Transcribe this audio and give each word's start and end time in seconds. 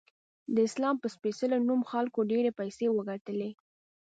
د 0.53 0.55
اسلام 0.67 0.95
په 0.99 1.07
سپیڅلې 1.15 1.57
نوم 1.67 1.81
خلکو 1.91 2.19
ډیرې 2.31 2.51
پیسې 2.59 2.85
وګټلی 2.91 3.51